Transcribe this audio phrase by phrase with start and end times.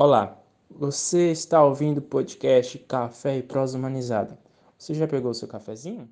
[0.00, 0.40] Olá,
[0.70, 4.38] você está ouvindo o podcast Café e Prosa Humanizada.
[4.78, 6.08] Você já pegou seu cafezinho?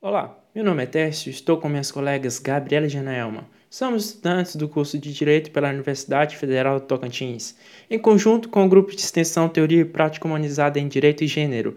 [0.00, 3.46] Olá, meu nome é Tércio e estou com minhas colegas Gabriela e Janaelma.
[3.68, 7.54] Somos estudantes do curso de Direito pela Universidade Federal do Tocantins,
[7.90, 11.76] em conjunto com o grupo de extensão Teoria e Prática Humanizada em Direito e Gênero,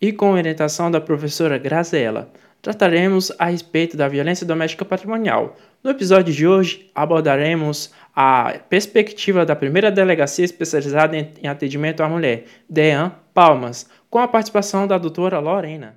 [0.00, 2.32] e com orientação da professora Graziela
[2.66, 5.54] trataremos a respeito da violência doméstica patrimonial.
[5.84, 12.46] No episódio de hoje, abordaremos a perspectiva da primeira delegacia especializada em atendimento à mulher,
[12.68, 15.96] DEAN Palmas, com a participação da doutora Lorena.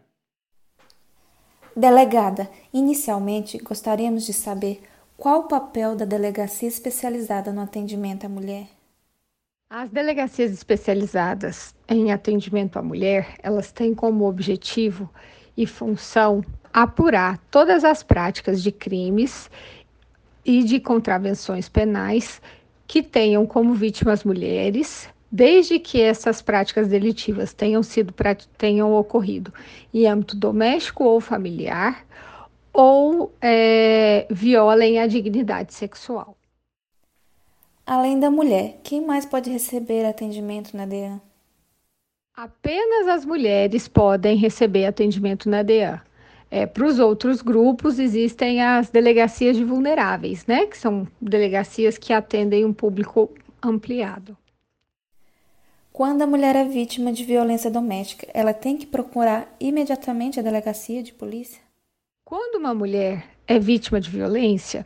[1.76, 4.84] Delegada, inicialmente gostaríamos de saber
[5.18, 8.68] qual o papel da delegacia especializada no atendimento à mulher.
[9.72, 15.10] As delegacias especializadas em atendimento à mulher, elas têm como objetivo
[15.60, 16.42] e função
[16.74, 19.52] apurar todas as práticas de crimes
[20.46, 22.42] e de contravenções penais
[22.88, 28.14] que tenham como vítimas mulheres, desde que essas práticas delitivas tenham sido
[28.58, 29.54] tenham ocorrido
[29.94, 32.06] em âmbito doméstico ou familiar
[32.72, 36.38] ou é, violem a dignidade sexual.
[37.86, 41.20] Além da mulher, quem mais pode receber atendimento na DEAN?
[42.42, 46.00] Apenas as mulheres podem receber atendimento na DEAN.
[46.50, 50.66] É, Para os outros grupos, existem as delegacias de vulneráveis, né?
[50.66, 53.30] Que são delegacias que atendem um público
[53.62, 54.38] ampliado.
[55.92, 61.04] Quando a mulher é vítima de violência doméstica, ela tem que procurar imediatamente a delegacia
[61.04, 61.62] de polícia?
[62.24, 64.86] Quando uma mulher é vítima de violência,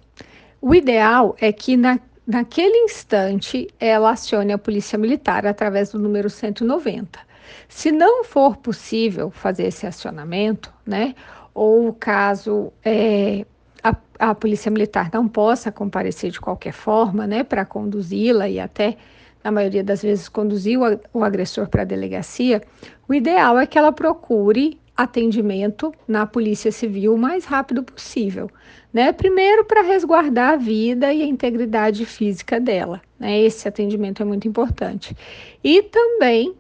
[0.59, 6.31] o ideal é que na, naquele instante ela acione a polícia militar através do número
[6.31, 7.31] 190.
[7.67, 11.15] Se não for possível fazer esse acionamento, né,
[11.53, 13.45] ou caso é,
[13.83, 18.97] a, a, polícia militar não possa comparecer de qualquer forma, né, para conduzi-la e até
[19.43, 20.83] na maioria das vezes conduzir o,
[21.13, 22.61] o agressor para a delegacia,
[23.07, 28.49] o ideal é que ela procure atendimento na Polícia Civil o mais rápido possível,
[28.93, 29.11] né?
[29.11, 33.39] Primeiro para resguardar a vida e a integridade física dela, né?
[33.41, 35.17] Esse atendimento é muito importante.
[35.63, 36.53] E também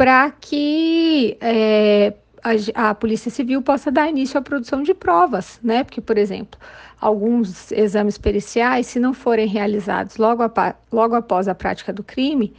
[0.00, 5.84] para que é, a, a, Polícia Civil possa dar início à produção de provas, né?
[5.84, 6.58] Porque, por exemplo,
[6.98, 12.54] alguns exames periciais, se não forem realizados logo, a, logo após a prática do crime,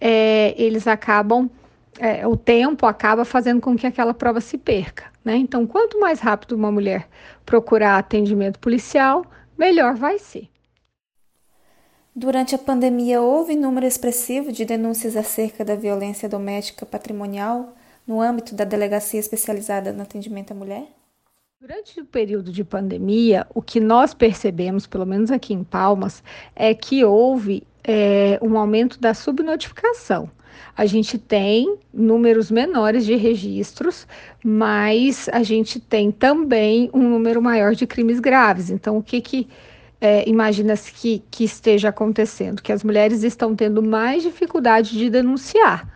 [0.00, 1.50] é, eles acabam,
[1.98, 5.36] é, o tempo acaba fazendo com que aquela prova se perca, né?
[5.36, 7.06] Então, quanto mais rápido uma mulher
[7.44, 9.26] procurar atendimento policial,
[9.58, 10.48] melhor vai ser.
[12.18, 18.56] Durante a pandemia, houve número expressivo de denúncias acerca da violência doméstica patrimonial no âmbito
[18.56, 20.82] da delegacia especializada no atendimento à mulher?
[21.60, 26.20] Durante o período de pandemia, o que nós percebemos, pelo menos aqui em Palmas,
[26.56, 30.28] é que houve é, um aumento da subnotificação.
[30.76, 34.08] A gente tem números menores de registros,
[34.44, 38.70] mas a gente tem também um número maior de crimes graves.
[38.70, 39.46] Então, o que, que
[40.00, 42.62] é, imagina-se que, que esteja acontecendo?
[42.62, 45.88] Que as mulheres estão tendo mais dificuldade de denunciar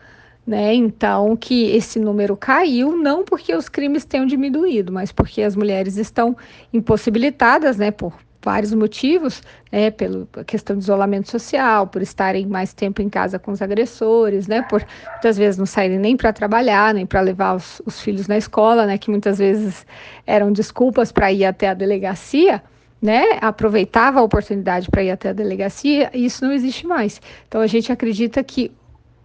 [0.47, 0.75] né?
[0.75, 5.97] Então, que esse número caiu, não porque os crimes tenham diminuído, mas porque as mulheres
[5.97, 6.37] estão
[6.73, 8.13] impossibilitadas, né, por
[8.45, 13.53] vários motivos, né, pela questão de isolamento social, por estarem mais tempo em casa com
[13.53, 17.81] os agressores, né, por muitas vezes não saírem nem para trabalhar, nem para levar os,
[17.87, 19.87] os, filhos na escola, né, que muitas vezes
[20.27, 22.61] eram desculpas para ir até a delegacia,
[23.03, 27.21] né, aproveitava a oportunidade para ir até a delegacia, e isso não existe mais.
[27.49, 28.71] Então a gente acredita que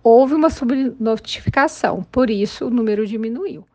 [0.04, 3.62] houve uma subnotificação, por isso o número diminuiu.
[3.62, 3.66] O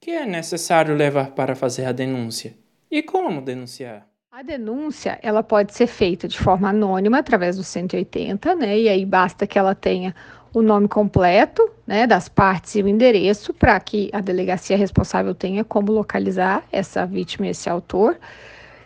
[0.00, 2.54] que é necessário levar para fazer a denúncia?
[2.90, 4.06] E como denunciar?
[4.30, 8.78] A denúncia, ela pode ser feita de forma anônima através do 180, né?
[8.78, 10.14] E aí basta que ela tenha
[10.54, 15.64] o nome completo, né, das partes e o endereço para que a delegacia responsável tenha
[15.64, 18.16] como localizar essa vítima e esse autor.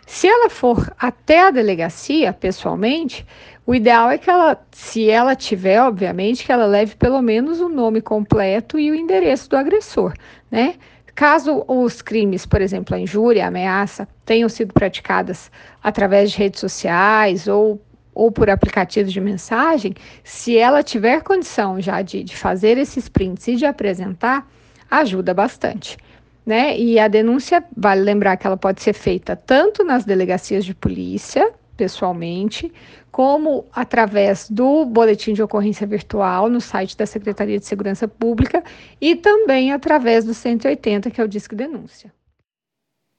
[0.05, 3.25] Se ela for até a delegacia pessoalmente,
[3.65, 7.69] o ideal é que ela, se ela tiver, obviamente, que ela leve pelo menos o
[7.69, 10.13] nome completo e o endereço do agressor,
[10.51, 10.75] né?
[11.15, 15.51] Caso os crimes, por exemplo, a injúria, a ameaça, tenham sido praticadas
[15.81, 17.79] através de redes sociais ou,
[18.15, 23.47] ou por aplicativos de mensagem, se ela tiver condição já de, de fazer esses prints
[23.47, 24.49] e de apresentar,
[24.89, 25.97] ajuda bastante.
[26.45, 26.77] Né?
[26.77, 31.53] E a denúncia, vale lembrar que ela pode ser feita tanto nas delegacias de polícia,
[31.77, 32.71] pessoalmente,
[33.11, 38.63] como através do boletim de ocorrência virtual no site da Secretaria de Segurança Pública
[38.99, 42.11] e também através do 180, que é o Disque Denúncia.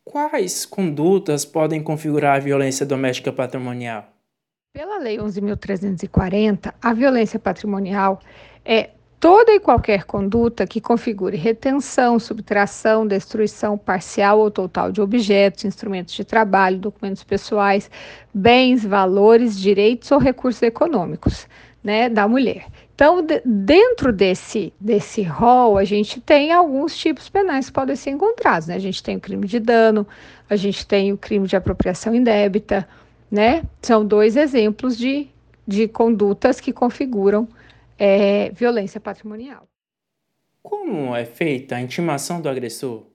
[0.05, 4.07] Quais condutas podem configurar a violência doméstica patrimonial?
[4.73, 8.21] Pela Lei 11.340, a violência patrimonial
[8.65, 8.91] é
[9.25, 16.13] toda e qualquer conduta que configure retenção, subtração, destruição parcial ou total de objetos, instrumentos
[16.13, 17.91] de trabalho, documentos pessoais,
[18.35, 21.47] bens, valores, direitos ou recursos econômicos
[21.83, 22.67] né, da mulher.
[22.95, 28.11] Então, de, dentro desse, desse rol, a gente tem alguns tipos penais que podem ser
[28.11, 28.69] encontrados.
[28.69, 28.75] Né?
[28.75, 30.07] A gente tem o crime de dano,
[30.51, 32.87] a gente tem o crime de apropriação indébita,
[33.31, 33.63] né?
[33.81, 35.29] São dois exemplos de,
[35.67, 37.49] de condutas que configuram
[37.99, 39.69] é, violência patrimonial.
[40.63, 43.07] Como é feita a intimação do agressor?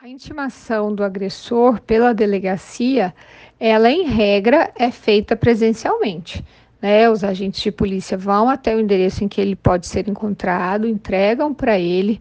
[0.00, 3.14] A intimação do agressor pela delegacia,
[3.58, 6.44] ela em regra é feita presencialmente.
[6.80, 7.08] Né?
[7.08, 11.54] Os agentes de polícia vão até o endereço em que ele pode ser encontrado, entregam
[11.54, 12.20] para ele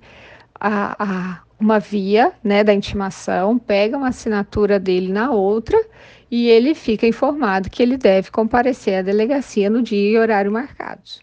[0.59, 5.77] a, a, uma via né, da intimação, pegam a assinatura dele na outra
[6.29, 11.22] e ele fica informado que ele deve comparecer à delegacia no dia e horário marcados.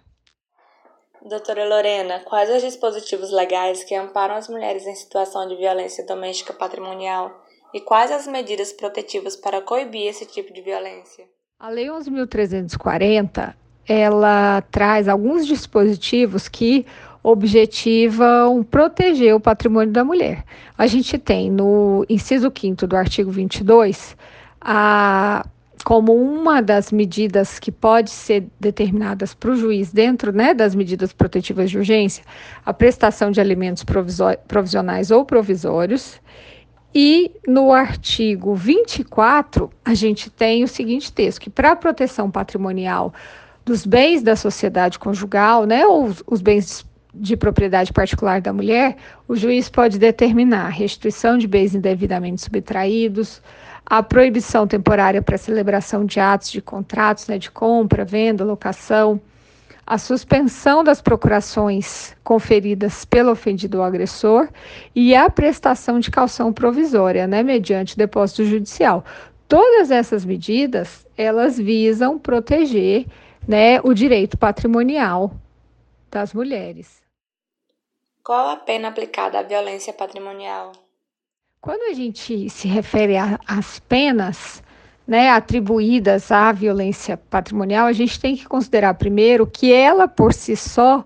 [1.28, 6.52] Doutora Lorena, quais os dispositivos legais que amparam as mulheres em situação de violência doméstica
[6.54, 7.44] patrimonial
[7.74, 11.24] e quais as medidas protetivas para coibir esse tipo de violência?
[11.58, 13.54] A Lei 11.340,
[13.86, 16.86] ela traz alguns dispositivos que
[17.22, 20.42] objetivam proteger o patrimônio da mulher.
[20.76, 24.16] A gente tem no inciso 5 do artigo 22,
[24.58, 25.46] a,
[25.84, 31.12] como uma das medidas que pode ser determinadas para o juiz dentro né, das medidas
[31.12, 32.24] protetivas de urgência,
[32.64, 33.84] a prestação de alimentos
[34.46, 36.20] provisionais ou provisórios.
[36.94, 43.14] E no artigo 24, a gente tem o seguinte texto: que para a proteção patrimonial
[43.64, 46.84] dos bens da sociedade conjugal, né, ou os, os bens
[47.14, 48.96] de propriedade particular da mulher,
[49.26, 53.42] o juiz pode determinar restituição de bens indevidamente subtraídos,
[53.90, 59.20] a proibição temporária para celebração de atos de contratos né, de compra, venda, locação,
[59.84, 64.48] a suspensão das procurações conferidas pelo ofendido ou agressor
[64.94, 69.04] e a prestação de calção provisória, né, mediante depósito judicial.
[69.48, 73.06] Todas essas medidas, elas visam proteger,
[73.48, 75.32] né, o direito patrimonial
[76.08, 77.02] das mulheres.
[78.22, 80.70] Qual a pena aplicada à violência patrimonial?
[81.62, 83.16] Quando a gente se refere
[83.46, 84.62] às penas,
[85.06, 90.56] né, atribuídas à violência patrimonial, a gente tem que considerar primeiro que ela por si
[90.56, 91.04] só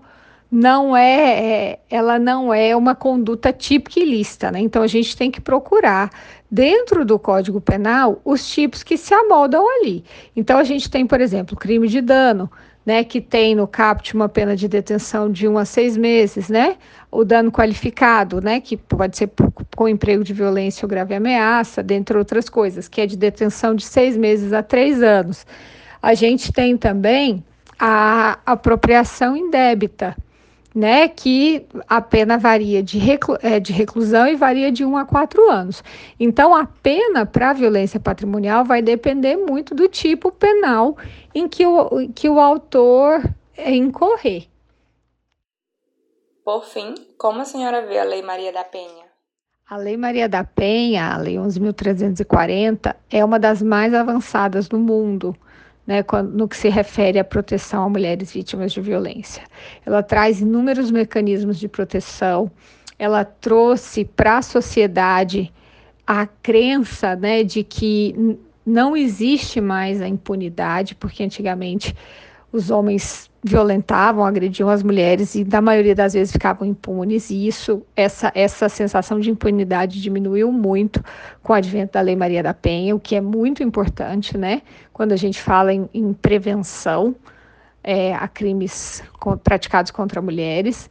[0.49, 4.61] não é, é ela não é uma conduta típica ilícita, né?
[4.61, 6.09] Então a gente tem que procurar
[6.49, 10.05] dentro do Código Penal os tipos que se amoldam ali.
[10.37, 12.49] Então a gente tem, por exemplo, crime de dano,
[12.85, 16.77] né, que tem no CAPT uma pena de detenção de um a seis meses, né?
[17.15, 19.31] O dano qualificado, né, que pode ser
[19.73, 23.85] com emprego de violência ou grave ameaça, dentre outras coisas, que é de detenção de
[23.85, 25.45] seis meses a três anos.
[26.01, 27.41] A gente tem também
[27.79, 30.13] a apropriação indébita,
[30.75, 35.05] né, que a pena varia de, reclu é, de reclusão e varia de 1 a
[35.05, 35.81] 4 anos.
[36.19, 40.97] Então, a pena para violência patrimonial vai depender muito do tipo penal
[41.33, 43.23] em que o, que o autor
[43.57, 44.47] incorrer.
[46.45, 49.05] Por fim, como a senhora vê a Lei Maria da Penha?
[49.67, 55.35] A Lei Maria da Penha, a Lei 11.340, é uma das mais avançadas do mundo
[55.87, 59.41] né, no que se refere à proteção a mulheres vítimas de violência.
[59.83, 62.51] Ela traz inúmeros mecanismos de proteção,
[62.99, 65.51] ela trouxe para a sociedade
[66.05, 71.95] a crença né, de que não existe mais a impunidade, porque antigamente
[72.55, 77.83] os homens violentavam, agrediam as mulheres e na maioria das vezes ficavam impunes e isso
[77.95, 81.03] essa essa sensação de impunidade diminuiu muito
[81.43, 84.61] com o advento da Lei Maria da Penha, o que é muito importante, né?
[84.91, 87.13] Quando a gente fala em, em prevenção
[87.83, 89.03] é, a crimes
[89.43, 90.89] praticados contra mulheres.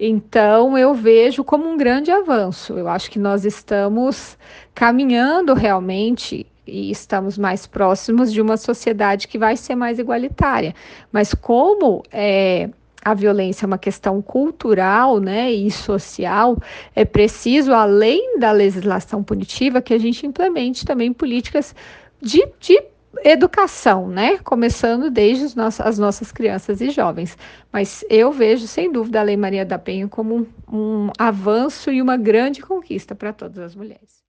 [0.00, 2.72] Então, eu vejo como um grande avanço.
[2.72, 4.36] Eu acho que nós estamos
[4.74, 10.74] caminhando realmente e estamos mais próximos de uma sociedade que vai ser mais igualitária.
[11.10, 12.70] Mas como é,
[13.04, 16.56] a violência é uma questão cultural né, e social,
[16.94, 21.74] é preciso, além da legislação punitiva, que a gente implemente também políticas
[22.20, 22.80] de, de
[23.24, 24.38] educação, né?
[24.38, 25.44] Começando desde
[25.80, 27.36] as nossas crianças e jovens.
[27.72, 32.00] Mas eu vejo, sem dúvida, a Lei Maria da Penha como um, um avanço e
[32.00, 34.21] uma grande conquista para todas as mulheres.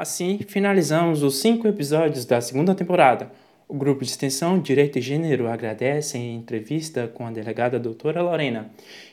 [0.00, 3.32] Assim, finalizamos os cinco episódios da segunda temporada.
[3.66, 8.70] O grupo de extensão Direito e Gênero agradece a entrevista com a delegada doutora Lorena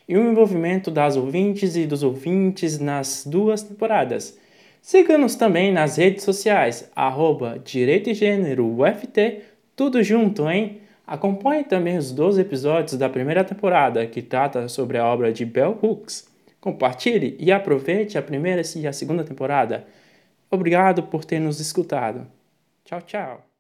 [0.08, 4.38] e o envolvimento das ouvintes e dos ouvintes nas duas temporadas.
[4.80, 9.42] Siga-nos também nas redes sociais, arroba Direito e Gênero UFT,
[9.76, 10.82] tudo junto, hein?
[11.08, 15.80] Acompanhe também os 12 episódios da primeira temporada, que trata sobre a obra de Bell
[15.82, 16.28] Hooks.
[16.62, 19.88] Compartilhe e aproveite a primeira e a segunda temporada.
[20.56, 22.28] Obrigado por ter nos escutado.
[22.84, 23.55] Tchau, tchau.